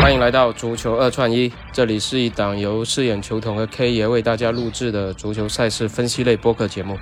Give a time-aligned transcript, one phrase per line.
[0.00, 6.98] 欢迎来到足球二串一，这里是一档由饰演球童和 K 爷为大家录制的足球赛事分析类播客节目。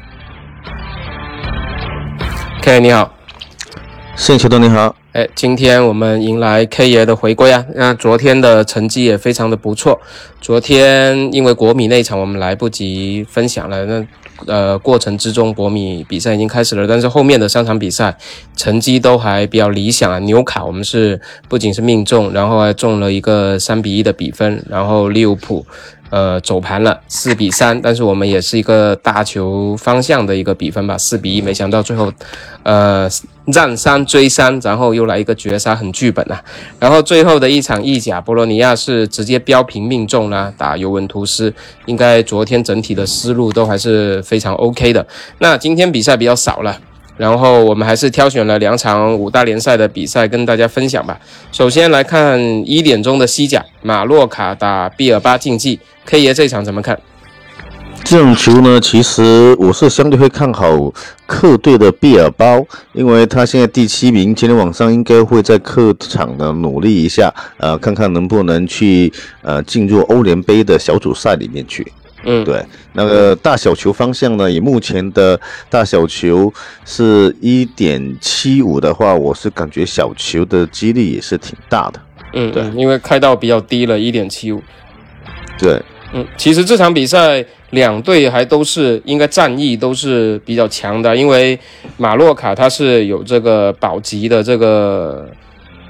[2.63, 3.13] K 你好，
[4.23, 7.67] 摄影球童你好，哎，今天我们迎来 K 爷的回归啊！
[7.75, 10.01] 那昨天的成绩也非常的不错。
[10.41, 14.07] 昨天因为国米那场我们来不及分享了，那
[14.47, 18.17] 呃过程之中国米比赛已经开始了，但是后面的三场比赛
[18.57, 20.21] 成绩都还比较理想啊。
[20.21, 25.67] 纽卡我们是不仅是命中，然后还中了一个三比一的比分，然后利物浦。
[26.13, 31.41] 呃，走盘了四比三，但是我们也是一个大球方向的一个比分吧，四比一。
[31.41, 32.13] 没想到最后，
[32.65, 33.09] 呃，
[33.47, 36.39] 让三追三，然后又来一个绝杀，很剧本啊。
[36.79, 41.51] 然后最后的一场意甲，博洛尼亚是直接标平命中了，打尤文图斯。
[41.87, 45.07] 应该昨天整体的思路都还是非常 OK 的。
[45.39, 46.79] 那今天比赛比较少了。
[47.23, 51.17] 然后我们还是挑选了两场五大联赛的比赛跟大家分享吧。
[51.53, 52.37] 首先来看
[52.69, 56.99] 一点钟的西甲，马洛卡打毕尔巴竞技，K 爷这场怎么看？
[58.03, 60.93] 这种球呢，其实我是相对会看好
[61.25, 62.61] 客队的毕尔包，
[62.93, 69.13] 因为他现在第七名，今天晚上应该会在客场的努力一下，呃，看看能不能去
[69.43, 71.87] 呃进入欧联杯的小组赛里面去。
[72.25, 74.51] 嗯，对，那个大小球方向呢？
[74.51, 75.39] 以目前的
[75.69, 76.53] 大小球
[76.85, 82.01] 是一点七五的话，我是感觉小球的几率也是挺大的。
[82.35, 84.63] 嗯，对，因为开到比较低了，一点七五。
[85.59, 85.83] 对，
[86.13, 91.59] 嗯，其实这场比赛两队还都是应该战役都是比较强的，因为
[91.97, 95.29] 马洛卡他是有这个保级的这个。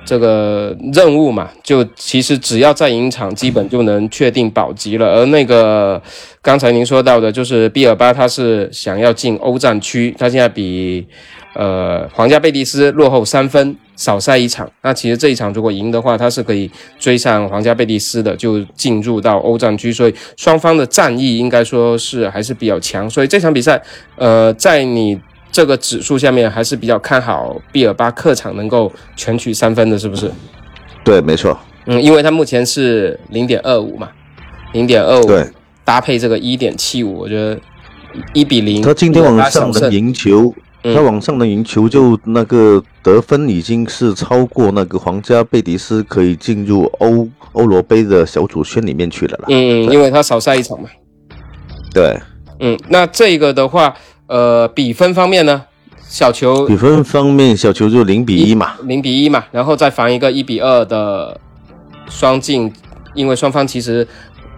[0.04, 5.06] 这个任务嘛，就其实只要再赢场，基本就能确定保级了。
[5.14, 6.02] 而那个
[6.42, 11.06] 刚才您说到的，就是毕尔巴，他是想要进欧战区，他现在比
[11.54, 14.68] 呃皇家贝蒂斯落后三分，少赛一场。
[14.82, 19.92] 那其实这一场如果赢的话，他是可以追上皇家贝蒂斯的，就进入到欧战区。
[19.92, 23.08] 所以双方的战意应该说是还是比较强。
[23.08, 23.80] 所以这场比赛，
[24.16, 25.18] 呃，在你。
[25.52, 30.32] 这个指数下面还是比较看好毕尔巴客场能够全取三分的，是不是？
[31.04, 31.56] 对，没错。
[31.84, 34.08] 嗯，因为它目前是零点二五嘛，
[34.72, 35.46] 零点二五，对，
[35.84, 37.60] 搭配这个一点七五，我觉得
[38.32, 38.80] 一比零。
[38.80, 49.44] 他今天晚上的赢球，他往上的赢球就那个得分已经是超过那个皇家贝蒂斯可以进入欧欧罗杯的小组圈里面去了啦。
[49.48, 50.88] 嗯，因为他少赛一场嘛。
[51.92, 52.18] 对。
[52.60, 53.94] 嗯，那这个的话。
[54.32, 55.62] 呃，比分方面呢，
[56.08, 61.38] 小球比分方面，小球就零比一嘛，零比一嘛，然后再防一个一比二的
[62.08, 62.72] 双进，
[63.14, 64.08] 因为双方其实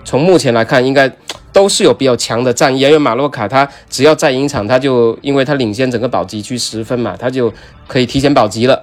[0.05, 1.11] 从目前来看，应该
[1.53, 7.53] 都是有比较强的战役，因为马洛卡他只要再赢场，他就因为他领先整个保级区十分嘛，他就
[7.89, 8.81] 可以提前保级了。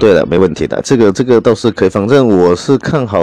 [0.00, 3.20] 对的，没问题的，这个这个倒是可以，反正我是看好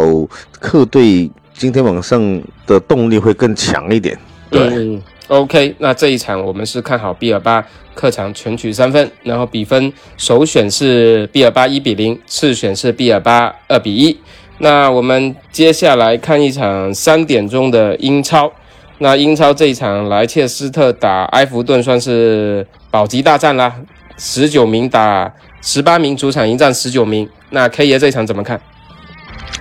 [0.61, 4.17] 客队今天晚上的动力会更强一点。
[4.49, 5.01] 对。
[5.27, 7.65] OK，那这一场我们是看好毕尔巴
[7.95, 14.15] 客场全取三分，然后比分首选是毕尔巴一比零，次选是毕尔巴二比一。
[14.59, 18.53] 那我们接下来看一场三点钟的英超，
[18.99, 23.73] 那英超这一场莱切斯特打埃弗顿算是保级大战啦，
[24.17, 27.27] 十九名打十八名，主场迎战十九名。
[27.49, 28.61] 那 K 爷这一场怎么看？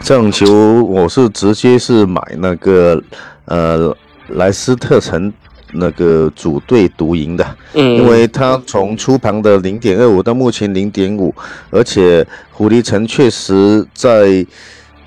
[0.03, 3.03] 这场球我是直接是买那个
[3.47, 3.97] 呃
[4.29, 5.33] 莱斯特城。
[5.75, 11.35] 那个组队独赢的，嗯，因为他从出盘的零点二五到目前零点五，
[11.71, 14.47] 而且狐狸城确实在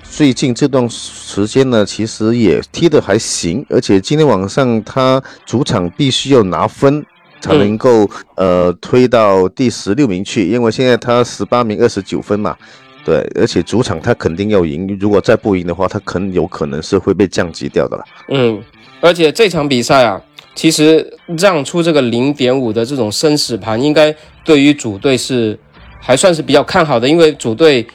[0.02, 7.04] 最近这段时间呢，其实也踢得还行，而且今天晚上他主场必须要拿分
[7.40, 12.56] 才能够呃推到第十六名去，因为现在他十八名二十九分嘛，
[13.04, 18.04] 对，而且主场他肯定要赢，如果再不赢的话，他很有可能是会被降级掉的了。
[18.28, 18.62] 嗯，
[19.00, 20.20] 而且这场比赛啊。
[20.58, 21.08] 其实
[21.38, 24.12] 让出这个零点五的这种生死盘，应该
[24.44, 25.56] 对于主队是
[26.02, 27.86] 还算是比较看好的，因为主队，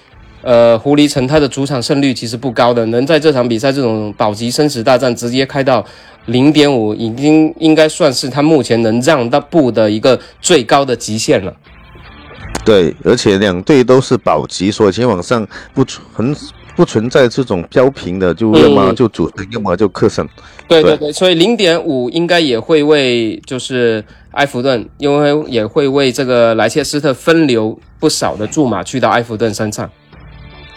[0.42, 5.86] 呃，狐狸城他的主场胜率其实不高的，能在这场比赛这种保级生死大战直接开到
[6.28, 11.54] 零点五，已经应该算是他目前能让到步的一个最高的极限了。
[12.64, 16.34] 对，而且两队都是保级，所以今天晚上不很。
[16.76, 20.28] 不存在这种标平的，就要么就主胜，要么就客胜。
[20.68, 29.90] 对对对，所以零点五应该也会为就是埃弗顿，因为也会为这个莱切斯特分流不少的注码去到埃弗顿身上。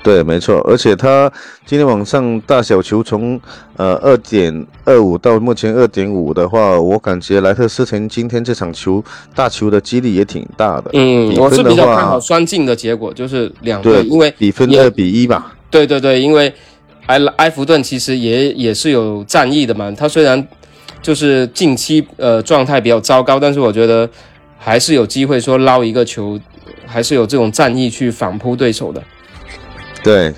[0.02, 1.32] 对，没错，而且他
[1.64, 3.40] 今天晚上大小球从
[3.76, 9.02] 呃二点二五到目前二点五的话，我感觉莱特斯滕今天这场球
[9.34, 10.90] 大球的几率也挺大的。
[10.92, 15.55] 嗯，我是比较看好双进的结果，就是两队，因为比分二比一吧。
[15.70, 16.52] 对对对，因为
[17.06, 20.46] 埃埃弗顿其实也也是有战役的嘛，他虽然
[21.02, 24.08] 就是近期呃状态比较糟糕，但是我觉得
[24.58, 26.38] 还是有机会说捞一个球，
[26.86, 29.02] 还是有这种战役去反扑对手的。
[30.02, 30.32] 对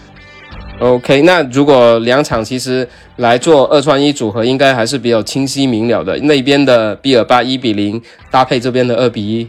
[0.81, 2.87] ，OK，那如果两场其实
[3.17, 6.19] 来做二串一组合，应该还是比较清晰明了的。
[6.21, 8.01] 那边的比尔巴一比零
[8.31, 9.49] 搭配这边的二比一，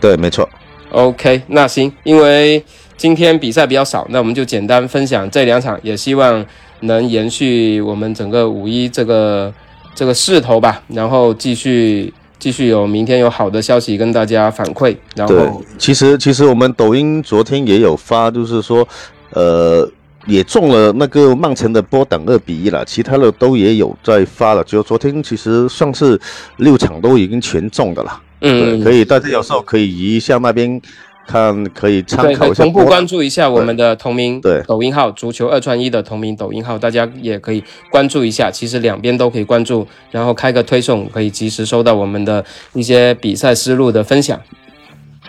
[0.00, 0.48] 对，没错。
[0.90, 2.64] OK，那行，因为
[3.00, 6.44] 今天比赛比较少，那我们就简单分享这两场，也希望
[6.80, 9.50] 能延续我们整个五一这个
[9.94, 12.12] 这个势头吧，然后继续。
[12.38, 18.88] 继续有明天有好的消息跟大家反馈，然后其实其实我们抖音昨天也有发，就是说，
[19.34, 19.86] 呃，
[20.26, 26.18] 也中了那个曼城的波等二比一了，其他的都也有在发了，就昨天其实算是
[26.56, 30.80] 六场都已经全中的了，嗯，可以大家有时候可以移一下那边。
[31.26, 38.50] 看可以参考一下，同步关注一下我们的同名对抖音号“足球二串一”的同名抖音号，大家也可以关注一下。
[38.50, 44.40] 其实两边都可以关注，然后开个推送，可以及时收到我们的一些比赛思路的分享。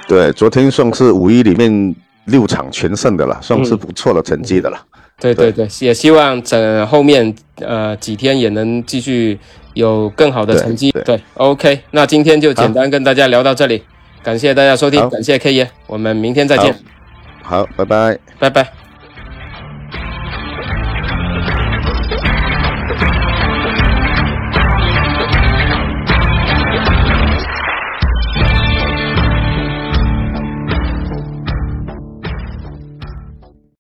[0.08, 1.96] 对，昨天算是五一里面
[2.26, 4.82] 六场全胜的了，算是不错的成绩的了。
[5.20, 9.38] 对对对，也希望整后面呃几天也能继续
[9.76, 10.92] 有更好的成绩。
[11.06, 13.84] 对，OK，那今天就简单跟大家聊到这里。
[14.24, 16.76] 感谢大家收听，感谢 K 爷，我们明天再见。
[17.42, 18.81] 好，拜拜，拜拜。